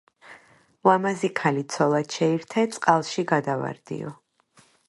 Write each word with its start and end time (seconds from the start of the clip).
ლამაზი 0.89 1.29
ქალი 1.41 1.63
ცოლად 1.75 2.17
შეირთე- 2.17 2.67
წყალში 2.77 3.29
გადავარდიო. 3.33 4.15